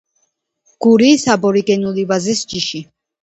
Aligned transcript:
გურიის 0.85 1.25
აბორიგენული 1.35 2.07
ვაზის 2.13 2.43
ჯიში. 2.55 2.83